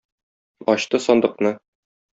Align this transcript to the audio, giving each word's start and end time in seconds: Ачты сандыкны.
Ачты 0.75 1.03
сандыкны. 1.07 1.57